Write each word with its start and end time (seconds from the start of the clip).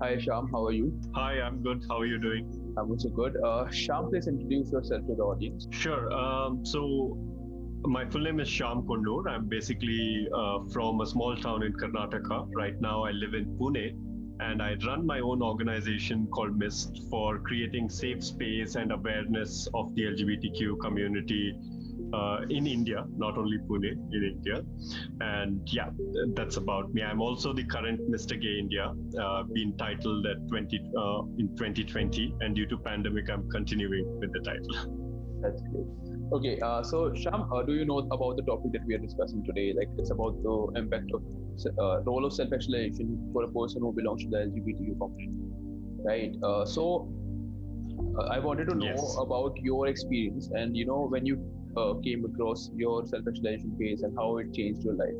Hi, 0.00 0.16
Shyam. 0.16 0.50
How 0.50 0.66
are 0.66 0.72
you? 0.72 1.00
Hi, 1.14 1.40
I'm 1.40 1.62
good. 1.62 1.84
How 1.88 2.00
are 2.00 2.06
you 2.06 2.18
doing? 2.18 2.74
I'm 2.76 2.90
also 2.90 3.08
good. 3.10 3.36
Uh, 3.36 3.66
Shyam, 3.66 4.10
please 4.10 4.26
introduce 4.26 4.72
yourself 4.72 5.06
to 5.06 5.14
the 5.14 5.22
audience. 5.22 5.68
Sure. 5.70 6.12
Um, 6.12 6.66
so, 6.66 7.16
my 7.84 8.04
full 8.10 8.22
name 8.22 8.40
is 8.40 8.48
Shyam 8.48 8.84
Konnur. 8.86 9.30
I'm 9.30 9.48
basically 9.48 10.26
uh, 10.34 10.58
from 10.72 11.00
a 11.00 11.06
small 11.06 11.36
town 11.36 11.62
in 11.62 11.74
Karnataka. 11.74 12.48
Right 12.56 12.74
now, 12.80 13.04
I 13.04 13.12
live 13.12 13.34
in 13.34 13.56
Pune, 13.56 13.94
and 14.40 14.60
I 14.60 14.74
run 14.84 15.06
my 15.06 15.20
own 15.20 15.42
organization 15.42 16.26
called 16.26 16.58
MIST 16.58 17.02
for 17.08 17.38
creating 17.38 17.88
safe 17.88 18.24
space 18.24 18.74
and 18.74 18.90
awareness 18.90 19.68
of 19.74 19.94
the 19.94 20.02
LGBTQ 20.06 20.80
community 20.80 21.54
uh, 22.14 22.38
in 22.48 22.66
India, 22.66 23.04
not 23.16 23.36
only 23.38 23.58
Pune, 23.68 23.90
in 24.16 24.22
India. 24.32 24.62
And 25.20 25.60
yeah, 25.72 25.90
that's 26.36 26.56
about 26.56 26.92
me. 26.94 27.02
I'm 27.02 27.20
also 27.20 27.52
the 27.52 27.64
current 27.64 28.00
Mr. 28.10 28.40
Gay 28.40 28.58
India, 28.58 28.92
uh, 29.20 29.42
been 29.52 29.76
titled 29.76 30.26
at 30.26 30.36
20 30.48 30.80
uh, 30.98 31.22
in 31.38 31.48
2020, 31.56 32.34
and 32.40 32.54
due 32.54 32.66
to 32.66 32.78
pandemic, 32.78 33.30
I'm 33.30 33.48
continuing 33.50 34.04
with 34.20 34.32
the 34.32 34.40
title. 34.50 34.76
That's 35.42 35.62
great. 35.72 35.86
Okay, 36.32 36.58
uh, 36.60 36.82
so 36.82 37.10
Shyam, 37.10 37.46
uh, 37.54 37.62
do 37.62 37.74
you 37.74 37.84
know 37.84 37.98
about 37.98 38.36
the 38.36 38.42
topic 38.42 38.72
that 38.72 38.84
we 38.86 38.94
are 38.94 38.98
discussing 38.98 39.44
today? 39.44 39.74
Like, 39.76 39.88
it's 39.98 40.10
about 40.10 40.42
the 40.42 40.56
impact 40.76 41.10
of 41.14 41.22
uh, 41.78 42.02
role 42.02 42.24
of 42.24 42.32
self-actualization 42.32 43.30
for 43.32 43.44
a 43.44 43.48
person 43.48 43.82
who 43.82 43.92
belongs 43.92 44.22
to 44.24 44.30
the 44.30 44.38
LGBTQ 44.38 44.98
community, 44.98 45.30
right? 46.04 46.32
Uh, 46.42 46.64
so, 46.64 47.08
uh, 48.18 48.24
I 48.36 48.38
wanted 48.38 48.68
to 48.70 48.74
know 48.74 48.86
Yes. 48.86 49.16
about 49.20 49.52
your 49.62 49.86
experience 49.88 50.48
and 50.52 50.76
you 50.76 50.86
know 50.86 51.06
when 51.14 51.26
you 51.26 51.36
uh, 51.76 51.94
came 52.02 52.24
across 52.24 52.70
your 52.74 53.06
self-actualization 53.06 53.76
phase 53.78 54.02
and 54.02 54.16
how 54.16 54.38
it 54.38 54.52
changed 54.52 54.84
your 54.84 54.94
life. 54.94 55.14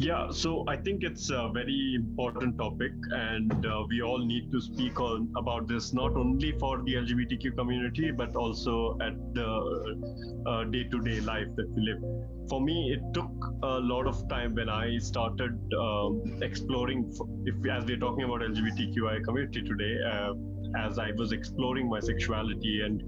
Yeah, 0.00 0.30
so 0.30 0.64
I 0.68 0.76
think 0.76 1.02
it's 1.02 1.28
a 1.30 1.50
very 1.52 1.94
important 1.96 2.56
topic, 2.56 2.92
and 3.10 3.66
uh, 3.66 3.82
we 3.88 4.00
all 4.00 4.24
need 4.24 4.48
to 4.52 4.60
speak 4.60 5.00
on 5.00 5.28
about 5.36 5.66
this 5.66 5.92
not 5.92 6.14
only 6.14 6.52
for 6.52 6.80
the 6.84 6.94
LGBTQ 6.94 7.56
community 7.56 8.12
but 8.12 8.36
also 8.36 8.96
at 9.02 9.14
the 9.34 10.42
uh, 10.46 10.64
day-to-day 10.70 11.18
life 11.22 11.48
that 11.56 11.68
we 11.74 11.82
live. 11.82 12.00
For 12.48 12.60
me, 12.60 12.92
it 12.92 13.12
took 13.12 13.32
a 13.64 13.80
lot 13.80 14.06
of 14.06 14.28
time 14.28 14.54
when 14.54 14.68
I 14.68 14.98
started 14.98 15.58
um, 15.74 16.22
exploring. 16.42 17.12
If 17.44 17.56
as 17.68 17.84
we're 17.84 17.98
talking 17.98 18.22
about 18.22 18.42
LGBTQI 18.42 19.24
community 19.24 19.62
today, 19.62 19.96
uh, 20.08 20.34
as 20.76 20.98
I 20.98 21.12
was 21.16 21.32
exploring 21.32 21.88
my 21.88 22.00
sexuality 22.00 22.82
and 22.84 23.02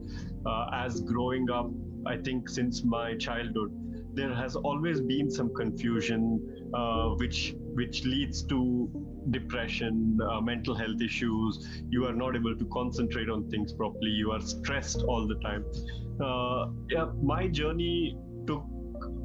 uh, 0.46 0.66
as 0.72 1.00
growing 1.00 1.50
up, 1.50 1.70
I 2.06 2.16
think 2.16 2.48
since 2.48 2.82
my 2.84 3.16
childhood, 3.16 3.70
there 4.14 4.34
has 4.34 4.56
always 4.56 5.00
been 5.00 5.30
some 5.30 5.54
confusion 5.54 6.70
uh, 6.74 7.10
which 7.10 7.54
which 7.74 8.04
leads 8.04 8.42
to 8.44 8.90
depression 9.30 10.18
uh, 10.28 10.40
mental 10.40 10.74
health 10.74 11.00
issues. 11.00 11.82
You 11.88 12.06
are 12.06 12.14
not 12.14 12.34
able 12.34 12.56
to 12.56 12.64
concentrate 12.66 13.28
on 13.28 13.48
things 13.50 13.72
properly. 13.72 14.10
You 14.10 14.32
are 14.32 14.40
stressed 14.40 15.02
all 15.02 15.28
the 15.28 15.36
time. 15.36 15.64
Uh, 16.20 16.70
yeah, 16.90 17.06
my 17.22 17.46
journey 17.46 18.16
took 18.46 18.64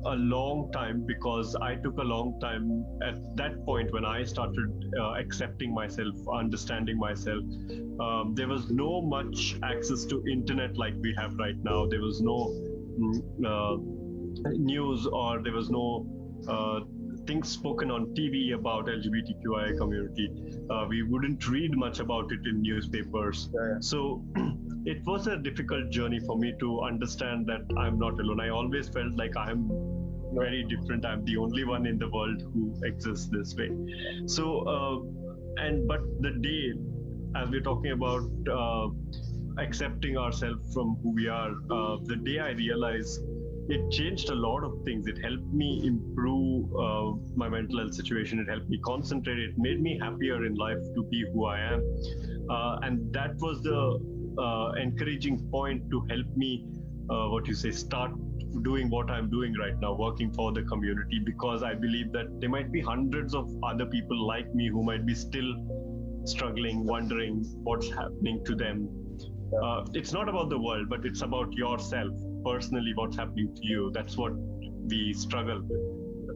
a 0.06 0.16
long 0.16 0.72
time 0.72 1.04
because 1.06 1.56
i 1.56 1.76
took 1.76 1.98
a 1.98 2.04
long 2.04 2.40
time 2.40 2.86
at 3.04 3.16
that 3.36 3.64
point 3.66 3.92
when 3.92 4.06
i 4.06 4.24
started 4.24 4.94
uh, 5.00 5.14
accepting 5.14 5.74
myself 5.74 6.16
understanding 6.34 6.98
myself 6.98 7.44
um, 8.00 8.34
there 8.36 8.48
was 8.48 8.70
no 8.70 9.02
much 9.02 9.56
access 9.64 10.06
to 10.06 10.24
internet 10.32 10.78
like 10.78 10.94
we 11.02 11.14
have 11.18 11.34
right 11.36 11.58
now 11.64 11.86
there 11.86 12.02
was 12.02 12.22
no 12.22 12.38
mm, 13.00 13.22
uh, 13.46 13.78
news 14.54 15.08
or 15.08 15.42
there 15.42 15.54
was 15.54 15.70
no 15.70 16.06
uh, 16.48 16.80
things 17.26 17.50
spoken 17.50 17.92
on 17.92 18.06
TV 18.08 18.54
about 18.54 18.86
LGBTQI 18.86 19.78
community. 19.78 20.30
Uh, 20.70 20.86
we 20.88 21.04
wouldn't 21.04 21.48
read 21.48 21.76
much 21.76 22.00
about 22.00 22.32
it 22.32 22.40
in 22.46 22.62
newspapers. 22.62 23.50
Yeah, 23.54 23.78
So 23.80 24.24
it 24.86 25.04
was 25.06 25.28
a 25.28 25.38
difficult 25.38 25.90
journey 25.90 26.20
for 26.20 26.38
me 26.38 26.54
to 26.60 26.82
understand 26.82 27.48
that 27.48 27.62
I'm 27.78 27.98
not 27.98 28.20
alone. 28.20 28.40
I 28.40 28.50
always 28.50 28.90
felt 28.90 29.14
like 29.16 29.36
I'm 29.36 29.70
very 30.36 30.64
different. 30.64 31.06
I'm 31.06 31.24
the 31.26 31.38
only 31.38 31.64
one 31.64 31.86
in 31.86 31.98
the 31.98 32.10
world 32.10 32.42
who 32.54 32.74
exists 32.84 33.30
this 33.32 33.56
way. 33.56 33.72
So, 34.28 34.60
uh, 34.76 35.64
and 35.64 35.88
but 35.88 36.02
the 36.20 36.32
day, 36.32 36.74
as 37.36 37.50
we're 37.50 37.62
talking 37.62 37.92
about 37.92 38.24
uh, 38.52 38.88
accepting 39.58 40.18
ourselves 40.18 40.74
from 40.74 40.98
who 41.02 41.14
we 41.14 41.28
are, 41.28 41.52
uh, 41.72 41.98
the 42.04 42.18
day 42.18 42.40
I 42.40 42.52
realized 42.52 43.22
it 43.68 43.90
changed 43.90 44.30
a 44.30 44.36
lot 44.36 44.64
of 44.64 44.84
things. 44.84 45.08
It 45.08 45.18
helped 45.24 45.52
me 45.52 45.82
improve 45.86 46.72
uh, 46.76 47.14
my 47.36 47.50
mental 47.50 47.80
health 47.80 47.96
situation. 47.96 48.40
It 48.40 48.48
helped 48.48 48.70
me 48.70 48.80
concentrate. 48.86 49.40
It 49.40 49.58
made 49.58 49.82
me 49.82 49.98
happier 50.00 50.46
in 50.46 50.54
life 50.56 50.78
to 50.96 51.04
be 51.10 51.26
who 51.34 51.46
I 51.46 51.60
am. 51.62 51.82
Uh, 52.50 52.78
and 52.84 53.12
that 53.14 53.36
was 53.40 53.64
the 53.64 53.80
uh, 54.38 54.72
encouraging 54.74 55.50
point 55.50 55.90
to 55.90 56.06
help 56.10 56.28
me, 56.36 56.68
what 57.08 57.48
you 57.48 57.56
say, 57.56 57.72
start 57.72 58.12
doing 58.64 58.90
what 58.90 59.10
I'm 59.10 59.30
doing 59.30 59.54
right 59.60 59.78
now, 59.82 59.96
working 59.96 60.32
for 60.34 60.52
the 60.52 60.64
community, 60.64 61.20
because 61.26 61.64
I 61.64 61.74
believe 61.74 62.12
that 62.14 62.28
there 62.40 62.50
might 62.50 62.72
be 62.72 62.82
hundreds 62.82 63.34
of 63.34 63.50
other 63.64 63.86
people 63.86 64.28
like 64.28 64.54
me 64.54 64.70
who 64.70 64.84
might 64.84 65.06
be 65.06 65.16
still 65.16 65.54
struggling, 66.26 66.86
wondering 66.86 67.44
what's 67.64 67.90
happening 67.90 68.44
to 68.46 68.56
them. 68.56 68.90
Uh, 69.64 69.86
it's 69.94 70.12
not 70.12 70.28
about 70.28 70.50
the 70.50 70.60
world, 70.60 70.90
but 70.90 71.06
it's 71.06 71.22
about 71.22 71.54
yourself 71.54 72.12
personally, 72.44 72.92
what's 72.96 73.16
happening 73.16 73.54
to 73.56 73.62
you. 73.68 73.92
That's 73.94 74.18
what 74.18 74.34
we 74.34 75.14
struggle 75.14 75.62
with. 75.62 75.80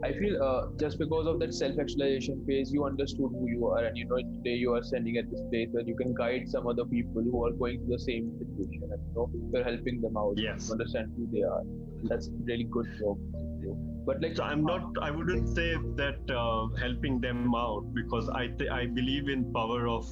I 0.02 0.14
feel 0.14 0.42
uh, 0.42 0.68
just 0.80 0.98
because 0.98 1.28
of 1.28 1.40
that 1.40 1.54
self-actualization 1.54 2.46
phase, 2.48 2.72
you 2.72 2.86
understood 2.86 3.32
who 3.32 3.50
you 3.50 3.68
are, 3.68 3.84
and 3.84 3.98
you 3.98 4.06
know 4.08 4.16
today 4.16 4.56
you 4.56 4.74
are 4.74 4.82
standing 4.82 5.18
at 5.18 5.30
this 5.30 5.42
place 5.52 5.68
where 5.72 5.84
you 5.84 5.96
can 5.96 6.14
guide 6.14 6.48
some 6.48 6.68
other 6.68 6.86
people 6.86 7.22
who 7.22 7.46
are 7.46 7.52
going 7.52 7.80
through 7.80 7.98
the 7.98 8.00
same 8.00 8.32
situation, 8.40 8.84
and 8.84 9.02
you 9.08 9.14
know 9.14 9.30
you're 9.54 9.64
helping 9.64 10.00
them 10.00 10.16
out 10.16 10.36
Yes. 10.38 10.68
to 10.68 10.74
understand 10.74 11.12
who 11.18 11.28
they 11.34 11.42
are. 11.42 11.64
That's 12.04 12.30
really 12.44 12.66
good 12.66 12.88
job. 13.00 13.18
But 14.06 14.22
like, 14.22 14.36
So 14.36 14.44
I'm 14.44 14.64
not. 14.64 14.82
I 15.02 15.12
wouldn't 15.12 15.50
say 15.56 15.76
that 15.96 16.32
uh, 16.36 16.68
helping 16.80 17.20
them 17.22 17.54
out 17.54 17.94
because 17.94 18.30
I 18.30 18.48
th- 18.48 18.70
I 18.72 18.88
believe 18.88 19.30
in 19.30 19.52
power 19.54 19.88
of 19.88 20.06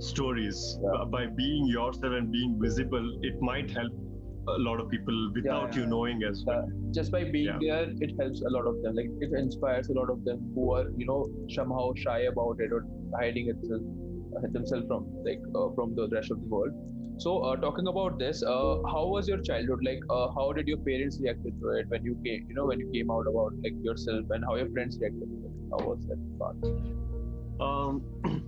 stories. 0.00 0.78
Yeah. 0.82 1.04
By 1.04 1.26
being 1.26 1.66
yourself 1.66 2.14
and 2.14 2.32
being 2.32 2.58
visible, 2.60 3.18
it 3.22 3.40
might 3.40 3.70
help 3.70 3.92
a 4.48 4.58
lot 4.58 4.80
of 4.80 4.88
people 4.88 5.30
without 5.34 5.74
yeah. 5.74 5.80
you 5.80 5.86
knowing 5.86 6.22
as 6.22 6.42
well. 6.46 6.66
just 6.92 7.12
by 7.12 7.24
being 7.24 7.58
there, 7.60 7.86
it 8.00 8.12
helps 8.18 8.40
a 8.42 8.50
lot 8.50 8.66
of 8.66 8.82
them. 8.82 8.94
Like 8.96 9.10
it 9.20 9.30
inspires 9.38 9.88
a 9.88 9.92
lot 9.92 10.10
of 10.10 10.24
them 10.24 10.50
who 10.54 10.72
are 10.74 10.86
you 10.96 11.06
know 11.06 11.26
somehow 11.48 11.92
shy 11.96 12.20
about 12.32 12.56
it 12.58 12.72
or 12.72 12.84
hiding 13.20 13.50
itself 13.50 13.82
uh, 14.36 14.46
themselves 14.52 14.86
from 14.86 15.06
like 15.24 15.40
uh, 15.54 15.68
from 15.74 15.94
the 15.94 16.08
rest 16.12 16.30
of 16.30 16.40
the 16.40 16.46
world. 16.46 16.72
So 17.18 17.38
uh, 17.40 17.56
talking 17.56 17.88
about 17.88 18.18
this, 18.18 18.42
uh, 18.44 18.76
how 18.86 19.06
was 19.06 19.26
your 19.26 19.38
childhood? 19.38 19.80
Like, 19.84 20.00
uh, 20.08 20.28
how 20.34 20.52
did 20.52 20.68
your 20.68 20.78
parents 20.78 21.18
react 21.20 21.42
to 21.42 21.68
it 21.70 21.88
when 21.88 22.04
you 22.04 22.16
came? 22.24 22.46
You 22.48 22.54
know, 22.54 22.66
when 22.66 22.78
you 22.78 22.90
came 22.92 23.10
out 23.10 23.26
about 23.26 23.54
like 23.62 23.74
yourself, 23.82 24.26
and 24.30 24.44
how 24.44 24.54
your 24.54 24.70
friends 24.70 24.98
reacted 25.00 25.28
to 25.28 25.46
it? 25.46 25.52
How 25.70 25.84
was 25.84 26.06
that 26.06 26.38
part? 26.38 26.56
Um, 27.60 28.02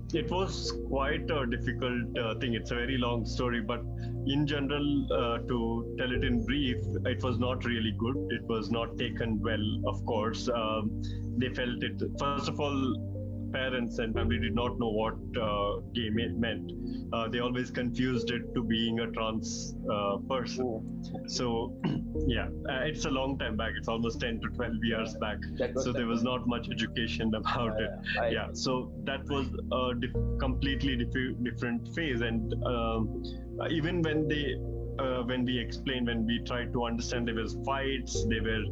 it 0.15 0.31
was 0.31 0.73
quite 0.87 1.29
a 1.29 1.47
difficult 1.47 2.17
uh, 2.17 2.35
thing. 2.37 2.55
It's 2.55 2.71
a 2.71 2.77
very 2.77 2.97
long 2.97 3.27
story, 3.27 3.61
but 3.61 3.81
in 4.27 4.47
general, 4.47 5.07
uh, 5.13 5.39
to 5.49 5.97
tell 5.99 6.13
it 6.13 6.23
in 6.23 6.45
brief, 6.45 6.77
it 7.07 7.23
was 7.25 7.41
not 7.41 7.65
really 7.65 7.93
good. 7.99 8.17
It 8.31 8.45
was 8.45 8.71
not 8.71 8.97
taken 8.97 9.41
well, 9.43 9.81
of 9.89 10.05
course. 10.07 10.49
Um, 10.49 11.03
they 11.39 11.49
felt 11.49 11.83
it, 11.83 12.01
first 12.21 12.49
of 12.49 12.61
all, 12.61 13.20
parents 13.53 13.99
and 13.99 14.15
family 14.15 14.39
did 14.39 14.55
not 14.55 14.79
know 14.79 14.91
what 14.91 15.15
uh, 15.41 15.81
gay 15.95 16.11
me- 16.11 16.35
meant. 16.37 16.73
Uh, 17.13 17.29
they 17.29 17.41
always 17.41 17.71
confused 17.71 18.31
it 18.31 18.43
to 18.55 18.63
being 18.63 19.01
a 19.01 19.11
trans 19.11 19.75
uh, 19.93 20.17
person. 20.29 20.65
Oh, 20.67 20.85
So, 21.27 21.75
yeah, 22.27 22.49
uh, 22.69 22.81
it's 22.85 23.05
a 23.05 23.11
long 23.11 23.39
time 23.39 23.57
back. 23.57 23.73
It's 23.77 23.89
almost 23.89 24.21
10 24.21 24.41
to 24.41 24.49
12 24.49 24.73
years 24.83 25.17
back. 25.21 25.39
So 25.77 25.93
there 25.93 26.07
was 26.07 26.23
not 26.23 26.47
much 26.47 26.69
education 26.71 27.33
about 27.35 27.81
it 27.81 27.91
yeah 28.31 28.49
so 28.53 28.93
that 29.05 29.25
was 29.29 29.47
a 29.73 29.95
dif- 30.01 30.39
completely 30.39 30.97
dif- 30.97 31.37
different 31.43 31.89
phase 31.95 32.21
and 32.21 32.55
um, 32.65 33.23
even 33.71 34.03
when 34.03 34.29
they 34.29 34.55
uh, 34.99 35.23
when 35.23 35.45
we 35.45 35.59
explained 35.59 36.07
when 36.07 36.27
we 36.27 36.41
tried 36.47 36.73
to 36.73 36.85
understand 36.85 37.27
there 37.27 37.35
was 37.35 37.57
fights 37.65 38.27
there 38.29 38.43
were 38.43 38.65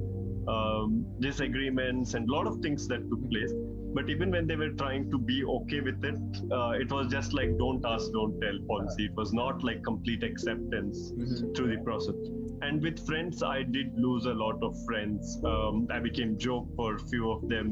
um, 0.52 1.06
disagreements 1.20 2.14
and 2.14 2.28
a 2.28 2.32
lot 2.32 2.46
of 2.46 2.58
things 2.60 2.86
that 2.88 3.00
took 3.10 3.30
place 3.30 3.52
but 3.94 4.08
even 4.10 4.30
when 4.30 4.46
they 4.46 4.56
were 4.56 4.70
trying 4.70 5.10
to 5.10 5.18
be 5.18 5.44
okay 5.44 5.80
with 5.80 6.04
it 6.04 6.18
uh, 6.52 6.70
it 6.70 6.90
was 6.92 7.06
just 7.08 7.32
like 7.32 7.56
don't 7.58 7.84
ask 7.92 8.10
don't 8.12 8.38
tell 8.40 8.58
policy 8.68 9.04
it 9.06 9.14
was 9.16 9.32
not 9.32 9.62
like 9.64 9.82
complete 9.84 10.22
acceptance 10.22 11.12
Mhm. 11.12 11.54
through 11.56 11.70
the 11.76 11.82
process. 11.84 12.14
And 12.60 12.82
with 12.82 12.98
friends, 13.06 13.40
I 13.44 13.62
did 13.62 13.92
lose 13.96 14.24
a 14.26 14.32
lot 14.34 14.60
of 14.68 14.76
friends. 14.84 15.40
Um, 15.44 15.86
I 15.96 16.00
became 16.00 16.36
joke 16.38 16.66
for 16.74 16.96
a 16.96 16.98
few 17.10 17.30
of 17.30 17.48
them 17.48 17.66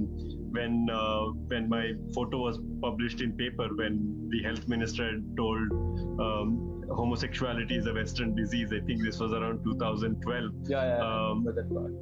when 0.57 0.89
uh, 0.99 1.25
when 1.53 1.69
my 1.69 1.85
photo 2.15 2.39
was 2.43 2.61
published 2.81 3.21
in 3.21 3.33
paper. 3.41 3.67
When 3.81 3.97
the 4.35 4.43
health 4.45 4.69
minister 4.69 5.07
had 5.11 5.25
told 5.37 5.73
um, 6.27 6.85
homosexuality 7.01 7.77
is 7.83 7.87
a 7.87 7.95
Western 7.95 8.35
disease. 8.37 8.73
I 8.73 8.79
think 8.91 9.03
this 9.03 9.19
was 9.19 9.33
around 9.33 9.65
2012. 9.65 10.53
Yeah, 10.69 10.85
yeah, 10.85 11.05
Um, 11.09 11.43
yeah. 11.47 11.53
that 11.59 11.75
part. 11.75 11.93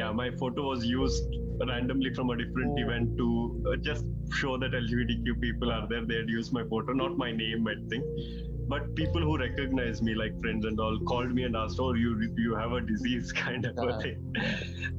Yeah, 0.00 0.10
my 0.12 0.30
photo 0.44 0.66
was 0.70 0.86
used 0.86 1.24
randomly 1.68 2.12
from 2.14 2.30
a 2.30 2.36
different 2.36 2.72
Oh. 2.78 2.82
event 2.82 3.16
to 3.18 3.64
uh, 3.72 3.76
just 3.76 4.04
show 4.32 4.56
that 4.58 4.72
LGBTQ 4.72 5.40
people 5.40 5.70
are 5.72 5.86
there. 5.88 6.04
They'd 6.04 6.28
use 6.28 6.52
my 6.52 6.64
photo, 6.64 6.92
not 6.92 7.16
my 7.16 7.30
name, 7.32 7.66
I 7.66 7.74
think. 7.88 8.04
But 8.68 8.94
people 8.96 9.20
who 9.20 9.38
recognize 9.38 10.02
me, 10.02 10.14
like 10.14 10.38
friends 10.40 10.64
and 10.64 10.80
all, 10.80 10.98
called 11.06 11.32
me 11.32 11.44
and 11.44 11.54
asked, 11.56 11.78
"Oh, 11.78 11.92
you 11.94 12.10
you 12.36 12.54
have 12.56 12.72
a 12.72 12.80
disease," 12.80 13.32
kind 13.44 13.64
of 13.64 13.78
Uh-huh. 13.78 14.00
thing. 14.00 14.18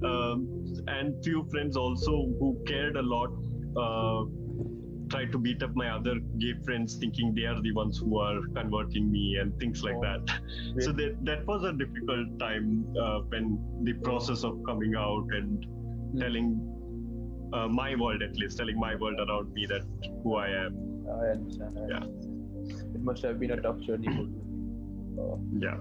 Um, 0.04 0.48
and 0.88 1.24
few 1.24 1.44
friends 1.52 1.76
also 1.76 2.12
who 2.40 2.58
cared 2.66 2.96
a 2.96 3.02
lot 3.02 3.30
uh, 3.86 4.26
tried 5.10 5.32
to 5.34 5.38
beat 5.38 5.62
up 5.64 5.76
my 5.76 5.90
other 5.90 6.16
gay 6.40 6.54
friends, 6.66 6.96
thinking 6.96 7.34
they 7.36 7.46
are 7.46 7.62
the 7.62 7.72
ones 7.74 7.98
who 7.98 8.18
are 8.20 8.40
converting 8.56 9.12
me 9.12 9.38
and 9.42 9.58
things 9.60 9.84
like 9.84 9.96
Oh. 9.98 10.02
that. 10.02 10.40
So 10.86 10.92
that 10.94 11.18
that 11.32 11.46
was 11.48 11.64
a 11.64 11.74
difficult 11.74 12.40
time 12.40 12.86
uh, 13.04 13.20
when 13.34 13.58
the 13.84 13.94
process 14.10 14.44
of 14.44 14.62
coming 14.72 14.96
out 14.96 15.28
and. 15.42 15.68
Telling 16.18 16.60
uh, 17.54 17.68
my 17.68 17.96
world, 17.96 18.22
at 18.22 18.36
least 18.38 18.58
telling 18.58 18.80
my 18.80 18.96
world 18.96 19.20
around 19.20 19.54
me 19.54 19.66
that 19.66 19.82
who 20.24 20.36
I 20.36 20.50
am. 20.50 21.06
I 21.10 21.28
understand. 21.36 21.78
I 21.78 21.88
Yeah. 21.90 21.98
understand. 21.98 22.96
It 22.96 23.02
must 23.02 23.24
have 23.24 23.40
been 23.40 23.52
a 23.52 23.62
tough 23.62 23.80
journey. 23.82 24.08
Uh, 25.20 25.36
Yeah. 25.60 25.78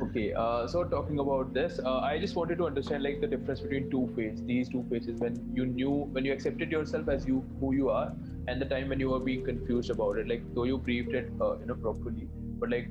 Okay, 0.00 0.32
uh, 0.32 0.66
so 0.66 0.84
talking 0.84 1.18
about 1.18 1.52
this, 1.52 1.80
uh, 1.84 1.98
I 1.98 2.18
just 2.18 2.34
wanted 2.36 2.58
to 2.58 2.66
understand 2.66 3.02
like 3.02 3.20
the 3.20 3.26
difference 3.26 3.60
between 3.60 3.90
two 3.90 4.10
phases, 4.16 4.44
these 4.46 4.68
two 4.68 4.84
phases 4.88 5.18
when 5.20 5.36
you 5.54 5.66
knew, 5.66 5.90
when 6.12 6.24
you 6.24 6.32
accepted 6.32 6.70
yourself 6.70 7.08
as 7.08 7.26
you 7.26 7.44
who 7.60 7.72
you 7.74 7.90
are, 7.90 8.12
and 8.48 8.60
the 8.60 8.64
time 8.64 8.88
when 8.88 9.00
you 9.00 9.10
were 9.10 9.20
being 9.20 9.44
confused 9.44 9.90
about 9.90 10.18
it. 10.18 10.28
Like 10.28 10.42
though 10.54 10.64
you 10.64 10.78
briefed 10.78 11.12
it, 11.12 11.32
uh, 11.40 11.58
you 11.58 11.66
know, 11.66 11.74
properly, 11.74 12.28
but 12.60 12.70
like 12.70 12.88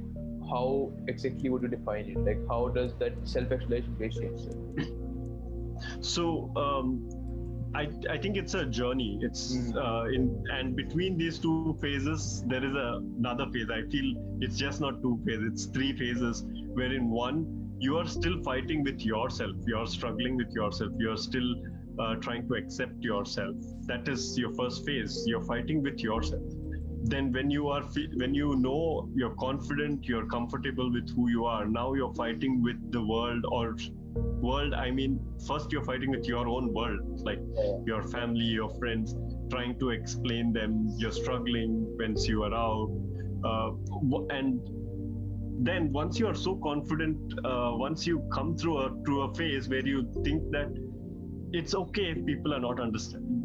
how 0.49 0.91
exactly 1.07 1.49
would 1.49 1.63
you 1.63 1.69
define 1.69 2.09
it? 2.09 2.17
Like 2.19 2.39
how 2.49 2.67
does 2.67 2.93
that 2.99 3.13
self-exploration 3.23 3.95
phase 3.97 4.19
change? 4.19 4.41
So 6.01 6.51
um, 6.55 7.09
I 7.73 7.89
I 8.09 8.17
think 8.17 8.37
it's 8.37 8.53
a 8.53 8.65
journey. 8.65 9.19
It's 9.21 9.55
Mm. 9.55 9.75
uh, 9.85 10.05
in 10.15 10.43
and 10.51 10.75
between 10.75 11.17
these 11.17 11.39
two 11.39 11.77
phases 11.81 12.43
there 12.47 12.63
is 12.69 12.75
a, 12.75 13.01
another 13.19 13.45
phase. 13.53 13.69
I 13.69 13.81
feel 13.89 14.13
it's 14.41 14.57
just 14.57 14.81
not 14.81 15.01
two 15.01 15.19
phases. 15.25 15.45
It's 15.53 15.65
three 15.67 15.91
phases. 16.03 16.43
Where 16.73 16.93
in 16.93 17.09
one 17.09 17.45
you 17.79 17.97
are 17.97 18.07
still 18.07 18.41
fighting 18.43 18.83
with 18.83 18.99
yourself. 19.01 19.55
You 19.65 19.77
are 19.77 19.87
struggling 19.87 20.35
with 20.37 20.51
yourself. 20.53 20.91
You 20.99 21.11
are 21.11 21.17
still 21.17 21.49
uh, 21.99 22.15
trying 22.15 22.47
to 22.49 22.53
accept 22.55 23.01
yourself. 23.01 23.55
That 23.87 24.07
is 24.07 24.37
your 24.37 24.53
first 24.53 24.85
phase. 24.85 25.23
You're 25.25 25.41
fighting 25.43 25.81
with 25.81 25.99
yourself. 26.03 26.43
Then 27.13 27.31
when 27.31 27.49
you 27.49 27.69
are 27.69 27.81
when 28.21 28.35
you 28.35 28.55
know 28.57 29.09
you're 29.15 29.35
confident, 29.35 30.05
you're 30.05 30.27
comfortable 30.27 30.91
with 30.91 31.09
who 31.15 31.29
you 31.29 31.45
are. 31.45 31.65
Now 31.65 31.93
you're 31.95 32.13
fighting 32.13 32.61
with 32.61 32.91
the 32.91 33.03
world 33.03 33.43
or 33.51 33.75
world 34.15 34.73
i 34.73 34.89
mean 34.91 35.19
first 35.47 35.71
you're 35.71 35.83
fighting 35.83 36.09
with 36.09 36.27
your 36.27 36.47
own 36.47 36.73
world 36.73 37.21
like 37.23 37.39
your 37.85 38.01
family 38.03 38.45
your 38.45 38.69
friends 38.79 39.15
trying 39.49 39.77
to 39.79 39.89
explain 39.89 40.51
them 40.53 40.87
you're 40.97 41.11
struggling 41.11 41.85
once 41.99 42.27
you 42.27 42.43
are 42.43 42.53
out 42.53 42.89
uh, 43.45 43.71
and 44.29 44.59
then 45.63 45.91
once 45.93 46.19
you 46.19 46.27
are 46.27 46.35
so 46.35 46.55
confident 46.63 47.17
uh, 47.45 47.71
once 47.73 48.07
you 48.07 48.19
come 48.33 48.57
through 48.57 48.77
a 48.77 48.89
through 49.05 49.21
a 49.21 49.33
phase 49.35 49.69
where 49.69 49.85
you 49.85 50.11
think 50.23 50.41
that 50.51 50.69
it's 51.53 51.75
okay 51.75 52.05
if 52.15 52.25
people 52.25 52.53
are 52.53 52.59
not 52.59 52.79
understanding 52.79 53.43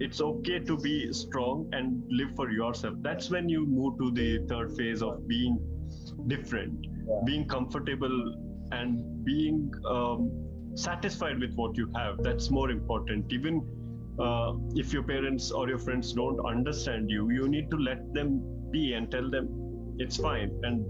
it's 0.00 0.20
okay 0.20 0.58
to 0.58 0.76
be 0.78 1.12
strong 1.12 1.68
and 1.72 2.02
live 2.10 2.34
for 2.36 2.50
yourself 2.50 2.94
that's 3.02 3.30
when 3.30 3.48
you 3.48 3.64
move 3.66 3.96
to 3.98 4.10
the 4.12 4.44
third 4.48 4.76
phase 4.76 5.02
of 5.02 5.26
being 5.28 5.58
different 6.26 6.86
Yeah. 7.06 7.20
being 7.26 7.46
comfortable 7.48 8.14
and 8.72 9.24
being 9.24 9.72
um, 9.88 10.30
satisfied 10.74 11.38
with 11.38 11.54
what 11.54 11.76
you 11.76 11.90
have 11.94 12.22
that's 12.22 12.50
more 12.50 12.70
important. 12.70 13.32
Even 13.32 13.62
uh, 14.18 14.52
if 14.74 14.92
your 14.92 15.02
parents 15.02 15.50
or 15.50 15.68
your 15.68 15.78
friends 15.78 16.12
don't 16.12 16.44
understand 16.46 17.10
you 17.10 17.30
you 17.30 17.48
need 17.48 17.70
to 17.70 17.76
let 17.76 18.12
them 18.14 18.40
be 18.70 18.92
and 18.94 19.10
tell 19.10 19.28
them 19.30 19.48
it's 19.98 20.16
fine 20.16 20.50
and 20.62 20.84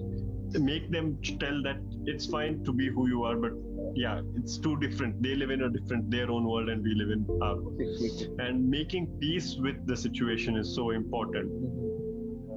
make 0.62 0.90
them 0.90 1.18
tell 1.40 1.62
that 1.62 1.78
it's 2.04 2.26
fine 2.26 2.62
to 2.64 2.72
be 2.72 2.88
who 2.88 3.08
you 3.08 3.24
are 3.24 3.36
but 3.36 3.52
yeah 3.94 4.20
it's 4.36 4.58
too 4.58 4.76
different 4.76 5.20
they 5.22 5.34
live 5.34 5.50
in 5.50 5.62
a 5.62 5.70
different 5.70 6.10
their 6.10 6.30
own 6.30 6.44
world 6.44 6.68
and 6.68 6.82
we 6.82 6.94
live 6.94 7.10
in 7.10 7.26
our 7.42 7.56
world. 7.56 7.80
and 8.38 8.68
making 8.68 9.06
peace 9.20 9.56
with 9.58 9.86
the 9.86 9.96
situation 9.96 10.56
is 10.56 10.74
so 10.74 10.90
important 10.90 11.50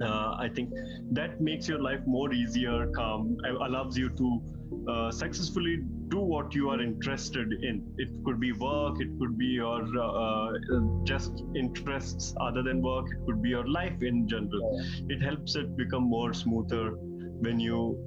uh, 0.02 0.36
I 0.40 0.50
think 0.54 0.70
that 1.12 1.42
makes 1.42 1.68
your 1.68 1.82
life 1.82 2.02
more 2.06 2.34
easier, 2.34 2.88
calm, 2.96 3.38
allows 3.46 3.98
you 3.98 4.10
to 4.10 4.42
uh, 4.90 5.12
successfully 5.12 5.80
do 6.10 6.20
what 6.20 6.54
you 6.54 6.70
are 6.70 6.82
interested 6.82 7.52
in. 7.62 7.86
It 7.98 8.10
could 8.24 8.40
be 8.40 8.52
work, 8.54 9.00
it 9.00 9.10
could 9.20 9.38
be 9.38 9.46
your 9.46 9.84
uh, 9.98 10.52
uh, 10.52 11.04
just 11.04 11.44
interests 11.56 12.34
other 12.40 12.64
than 12.64 12.82
work, 12.82 13.06
it 13.12 13.26
could 13.26 13.42
be 13.42 13.50
your 13.50 13.68
life 13.68 14.02
in 14.02 14.28
general. 14.28 14.82
It 15.10 15.22
helps 15.22 15.56
it 15.56 15.76
become 15.76 16.04
more 16.04 16.34
smoother 16.34 16.92
when 17.40 17.60
you 17.60 17.98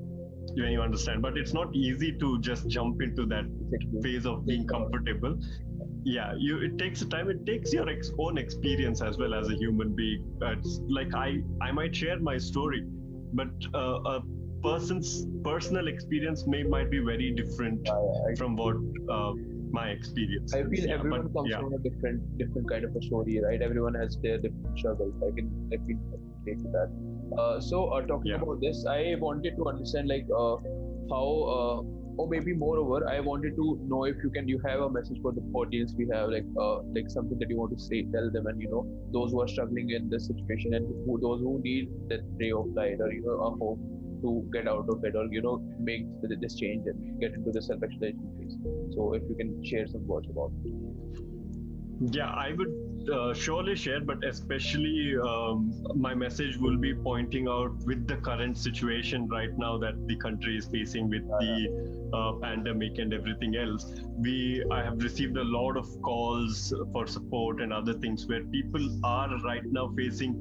when 0.54 0.72
you 0.72 0.80
understand. 0.80 1.22
But 1.22 1.36
it's 1.36 1.52
not 1.52 1.74
easy 1.74 2.12
to 2.18 2.40
just 2.40 2.68
jump 2.68 3.02
into 3.02 3.26
that 3.26 3.44
phase 4.02 4.26
of 4.26 4.46
being 4.46 4.66
comfortable 4.66 5.38
yeah 6.04 6.32
you 6.38 6.58
it 6.58 6.78
takes 6.78 7.02
a 7.02 7.06
time 7.06 7.28
it 7.30 7.44
takes 7.46 7.72
your 7.72 7.88
ex- 7.88 8.10
own 8.18 8.38
experience 8.38 9.02
as 9.02 9.18
well 9.18 9.34
as 9.34 9.48
a 9.48 9.54
human 9.54 9.94
being 9.94 10.24
it's 10.42 10.80
like 10.88 11.14
i 11.14 11.36
i 11.62 11.70
might 11.70 11.94
share 11.94 12.18
my 12.18 12.36
story 12.38 12.82
but 13.32 13.48
uh, 13.74 13.98
a 14.14 14.22
person's 14.62 15.26
personal 15.44 15.88
experience 15.88 16.46
may 16.46 16.62
might 16.62 16.90
be 16.90 16.98
very 16.98 17.32
different 17.32 17.88
I, 17.88 18.34
from 18.36 18.56
what 18.56 18.76
uh, 19.10 19.32
my 19.72 19.88
experience 19.88 20.52
I 20.54 20.62
feel 20.64 20.84
Yeah, 20.86 20.94
everyone 20.94 21.22
but 21.22 21.34
comes 21.34 21.50
yeah. 21.50 21.60
from 21.60 21.72
a 21.74 21.78
different 21.78 22.38
different 22.38 22.68
kind 22.68 22.84
of 22.84 22.96
a 22.96 23.02
story, 23.02 23.40
right? 23.44 23.62
Everyone 23.62 23.94
has 23.94 24.18
their 24.22 24.38
different 24.38 24.78
struggles. 24.78 25.14
I 25.22 25.30
can 25.36 25.48
I 25.72 25.76
can 25.76 26.00
relate 26.44 26.58
to 26.64 26.70
that. 26.76 26.88
Uh, 27.38 27.60
so 27.60 27.84
uh, 27.90 28.00
talking 28.06 28.32
Yeah. 28.32 28.42
about 28.42 28.60
this, 28.60 28.84
I 28.84 29.14
wanted 29.20 29.56
to 29.56 29.68
understand 29.72 30.08
like 30.08 30.26
uh, 30.36 30.56
how 31.12 31.26
uh, 31.56 31.76
or 32.16 32.28
maybe 32.28 32.52
moreover, 32.52 33.08
I 33.08 33.20
wanted 33.20 33.56
to 33.56 33.80
know 33.86 34.04
if 34.04 34.16
you 34.22 34.30
can 34.30 34.48
you 34.48 34.60
have 34.66 34.80
a 34.80 34.90
message 34.90 35.18
for 35.22 35.32
the 35.32 35.42
audience 35.54 35.94
we 35.96 36.08
have 36.12 36.30
like 36.30 36.44
uh, 36.58 36.80
like 36.96 37.10
something 37.10 37.38
that 37.38 37.48
you 37.48 37.58
want 37.58 37.76
to 37.76 37.82
say 37.84 38.02
tell 38.12 38.30
them 38.30 38.46
and 38.46 38.60
you 38.60 38.70
know 38.70 38.84
those 39.12 39.32
who 39.32 39.40
are 39.42 39.48
struggling 39.48 39.90
in 39.90 40.10
this 40.10 40.26
situation 40.26 40.74
and 40.74 40.86
who, 41.06 41.18
those 41.20 41.40
who 41.40 41.60
need 41.62 41.88
that 42.08 42.20
ray 42.38 42.52
of 42.52 42.66
light 42.74 43.00
or 43.00 43.12
you 43.12 43.22
know 43.22 43.38
a 43.48 43.50
hope 43.56 43.80
to 44.22 44.48
get 44.52 44.68
out 44.68 44.86
of 44.88 45.04
it 45.04 45.16
or 45.16 45.26
you 45.30 45.42
know 45.42 45.58
make 45.78 46.04
this 46.40 46.56
change 46.56 46.86
and 46.86 47.20
get 47.20 47.32
into 47.32 47.50
the 47.50 47.62
self-exploration 47.62 48.32
phase. 48.38 48.56
So 48.94 49.14
if 49.14 49.22
you 49.28 49.34
can 49.34 49.64
share 49.64 49.86
some 49.86 50.06
words 50.06 50.28
about 50.30 50.52
it. 50.64 50.74
Yeah, 52.12 52.30
I 52.30 52.52
would 52.56 52.89
uh, 53.08 53.32
surely 53.34 53.76
share, 53.76 54.00
but 54.00 54.24
especially 54.24 55.16
um, 55.18 55.72
my 55.94 56.14
message 56.14 56.56
will 56.56 56.76
be 56.76 56.94
pointing 56.94 57.48
out 57.48 57.72
with 57.84 58.06
the 58.06 58.16
current 58.16 58.58
situation 58.58 59.28
right 59.28 59.56
now 59.56 59.78
that 59.78 60.06
the 60.06 60.16
country 60.16 60.56
is 60.56 60.66
facing 60.66 61.08
with 61.08 61.26
the 61.26 62.10
uh, 62.12 62.32
pandemic 62.40 62.98
and 62.98 63.14
everything 63.14 63.56
else. 63.56 63.86
We 64.18 64.64
I 64.70 64.82
have 64.82 65.02
received 65.02 65.36
a 65.36 65.44
lot 65.44 65.76
of 65.76 65.86
calls 66.02 66.72
for 66.92 67.06
support 67.06 67.60
and 67.60 67.72
other 67.72 67.94
things 67.94 68.26
where 68.26 68.44
people 68.44 69.00
are 69.04 69.30
right 69.42 69.64
now 69.64 69.92
facing 69.96 70.34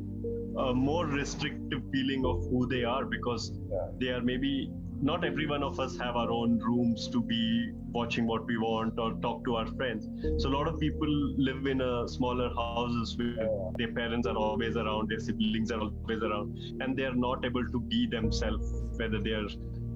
a 0.57 0.73
more 0.73 1.05
restrictive 1.05 1.81
feeling 1.91 2.25
of 2.25 2.43
who 2.49 2.67
they 2.67 2.83
are 2.83 3.05
because 3.05 3.51
they 3.99 4.09
are 4.09 4.21
maybe 4.21 4.71
not 5.01 5.23
every 5.23 5.47
one 5.47 5.63
of 5.63 5.79
us 5.79 5.97
have 5.97 6.15
our 6.15 6.29
own 6.29 6.59
rooms 6.59 7.07
to 7.09 7.21
be 7.21 7.71
watching 7.91 8.27
what 8.27 8.45
we 8.45 8.57
want 8.57 8.99
or 8.99 9.13
talk 9.21 9.43
to 9.45 9.55
our 9.55 9.67
friends. 9.67 10.07
So 10.41 10.49
a 10.49 10.53
lot 10.53 10.67
of 10.67 10.79
people 10.79 11.07
live 11.37 11.65
in 11.65 11.81
a 11.81 12.07
smaller 12.07 12.49
houses 12.53 13.17
where 13.17 13.47
their 13.77 13.93
parents 13.93 14.27
are 14.27 14.35
always 14.35 14.75
around 14.75 15.09
their 15.09 15.19
siblings 15.19 15.71
are 15.71 15.79
always 15.79 16.21
around 16.21 16.57
and 16.81 16.97
they 16.97 17.03
are 17.03 17.15
not 17.15 17.45
able 17.45 17.65
to 17.67 17.79
be 17.79 18.07
themselves 18.07 18.83
whether 18.97 19.19
they 19.19 19.31
are 19.31 19.47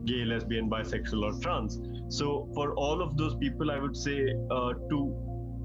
gay 0.05 0.25
lesbian 0.25 0.69
bisexual 0.69 1.24
or 1.24 1.41
trans. 1.41 1.79
So 2.10 2.50
for 2.53 2.74
all 2.75 3.01
of 3.01 3.17
those 3.17 3.36
people 3.36 3.72
i 3.72 3.79
would 3.79 3.95
say 3.95 4.33
uh, 4.51 4.74
to 4.89 5.15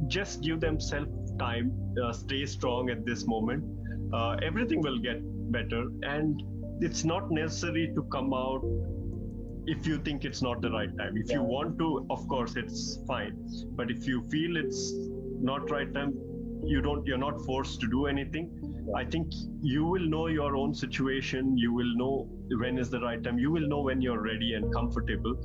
just 0.06 0.42
give 0.42 0.60
themselves 0.60 1.32
time 1.38 1.72
uh, 2.02 2.12
stay 2.12 2.46
strong 2.46 2.90
at 2.90 3.04
this 3.04 3.26
moment 3.26 3.64
uh, 4.12 4.36
everything 4.42 4.80
will 4.80 4.98
get 4.98 5.20
better. 5.52 5.88
And 6.02 6.42
it's 6.80 7.04
not 7.04 7.30
necessary 7.30 7.92
to 7.94 8.02
come 8.04 8.32
out 8.32 8.62
if 9.74 9.86
you 9.86 9.98
think 9.98 10.24
it's 10.24 10.42
not 10.42 10.62
the 10.62 10.70
right 10.70 10.96
time. 10.98 11.16
If 11.16 11.30
you 11.30 11.42
want 11.42 11.78
to 11.78 12.06
of 12.10 12.26
course 12.28 12.56
it's 12.56 12.98
fine. 13.06 13.36
But 13.76 13.90
if 13.90 14.06
you 14.06 14.22
feel 14.30 14.56
it's 14.56 14.94
not 15.40 15.70
right 15.70 15.92
time 15.94 16.14
you 16.64 16.80
don't 16.82 17.06
you're 17.06 17.18
not 17.18 17.40
forced 17.44 17.80
to 17.80 17.88
do 17.88 18.06
anything. 18.06 18.50
I 18.96 19.04
think 19.04 19.32
you 19.62 19.84
will 19.84 20.08
know 20.08 20.26
your 20.28 20.56
own 20.56 20.74
situation. 20.74 21.56
You 21.56 21.72
will 21.72 21.94
know 21.96 22.28
when 22.62 22.78
is 22.78 22.90
the 22.90 23.00
right 23.00 23.22
time. 23.22 23.38
You 23.38 23.50
will 23.50 23.68
know 23.68 23.82
when 23.82 24.00
you're 24.00 24.22
ready 24.22 24.54
and 24.54 24.72
comfortable. 24.72 25.36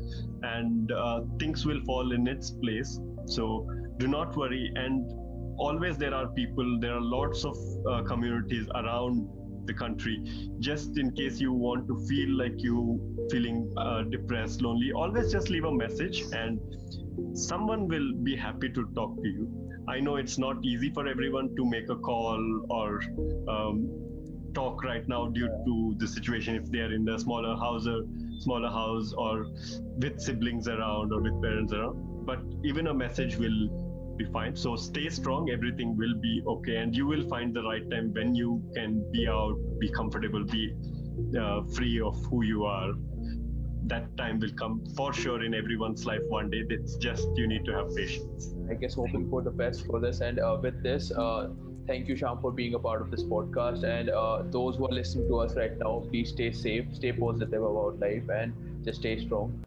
And 0.44 0.92
uh, 0.92 1.22
things 1.40 1.66
will 1.66 1.82
fall 1.86 2.14
in 2.14 2.28
its 2.28 2.52
place. 2.52 3.00
So 3.26 3.68
do 3.98 4.08
not 4.08 4.36
worry. 4.36 4.72
And 4.76 5.12
always 5.58 5.98
there 5.98 6.14
are 6.14 6.28
people 6.28 6.80
there 6.80 6.94
are 6.94 7.02
lots 7.02 7.46
of 7.46 7.58
uh, 7.90 8.04
communities 8.04 8.68
around 8.76 9.28
the 9.66 9.74
country 9.74 10.22
just 10.60 10.98
in 10.98 11.12
case 11.12 11.40
you 11.40 11.54
want 11.54 11.88
to 11.88 11.98
feel 12.08 12.30
like 12.38 12.54
you 12.58 13.00
feeling 13.32 13.72
uh, 13.78 14.04
depressed 14.04 14.62
lonely 14.62 14.92
always 14.92 15.32
just 15.32 15.50
leave 15.50 15.66
a 15.66 15.72
message 15.72 16.24
and 16.34 16.60
someone 17.34 17.88
will 17.88 18.14
be 18.24 18.36
happy 18.36 18.70
to 18.70 18.86
talk 18.96 19.16
to 19.22 19.28
you. 19.28 19.50
I 19.88 20.00
know 20.00 20.16
it's 20.16 20.38
not 20.38 20.64
easy 20.64 20.92
for 20.92 21.08
everyone 21.08 21.56
to 21.56 21.66
make 21.66 21.90
a 21.90 21.96
call 21.96 22.66
or 22.70 23.02
um, 23.48 23.90
talk 24.54 24.84
right 24.84 25.08
now 25.08 25.28
due 25.28 25.48
to 25.48 25.96
the 25.98 26.08
situation 26.08 26.56
if 26.56 26.72
they 26.72 26.80
are 26.80 26.94
in 26.94 27.08
a 27.10 27.20
smaller 27.20 27.56
house 27.58 27.88
or 27.88 28.04
smaller 28.40 28.70
house 28.70 29.14
or 29.14 29.48
with 29.98 30.20
siblings 30.20 30.68
around 30.68 31.12
or 31.12 31.22
with 31.22 31.42
parents 31.42 31.74
around 31.74 32.26
but 32.26 32.40
even 32.64 32.88
a 32.88 32.94
message 32.94 33.36
will 33.38 33.83
be 34.18 34.26
fine. 34.26 34.56
So 34.56 34.76
stay 34.76 35.10
strong. 35.10 35.50
Everything 35.50 35.96
will 35.98 36.16
be 36.22 36.44
okay. 36.48 36.78
And 36.78 36.96
you 36.96 37.08
will 37.08 37.28
find 37.30 37.54
the 37.54 37.64
right 37.64 37.90
time 37.92 38.12
when 38.14 38.36
you 38.36 38.64
can 38.76 39.04
be 39.12 39.28
out 39.28 39.56
be 39.80 39.90
comfortable 39.92 40.44
be 40.46 40.74
uh, 41.40 41.62
free 41.76 42.00
of 42.02 42.16
who 42.30 42.44
you 42.44 42.64
are. 42.66 42.92
That 43.86 44.16
time 44.18 44.40
will 44.40 44.54
come 44.58 44.82
for 44.96 45.14
sure 45.14 45.44
in 45.44 45.54
everyone's 45.54 46.06
life 46.06 46.22
one 46.30 46.50
day. 46.50 46.64
It's 46.70 46.96
just 46.98 47.28
you 47.36 47.48
need 47.48 47.66
to 47.66 47.74
have 47.74 47.88
patience. 47.96 48.56
I 48.70 48.76
guess 48.76 48.94
hoping 48.96 49.30
for 49.30 49.42
the 49.42 49.52
best 49.52 49.86
for 49.86 50.00
this. 50.00 50.22
And 50.22 50.40
uh, 50.40 50.58
with 50.62 50.82
this 50.84 51.12
uh, 51.12 51.50
thank 51.88 52.08
you 52.08 52.16
Shyam 52.16 52.40
for 52.42 52.52
being 52.52 52.76
a 52.76 52.80
part 52.80 53.02
of 53.02 53.12
this 53.12 53.24
podcast. 53.24 53.84
And 53.84 54.10
uh, 54.10 54.44
those 54.52 54.78
who 54.78 54.86
are 54.88 54.94
listening 55.02 55.28
to 55.30 55.40
us 55.40 55.56
right 55.56 55.72
now 55.80 56.04
please 56.10 56.30
stay 56.30 56.52
safe 56.52 56.86
stay 56.94 57.12
positive 57.12 57.62
about 57.64 58.00
life 58.00 58.24
and 58.30 58.54
just 58.86 59.00
stay 59.00 59.18
strong 59.18 59.64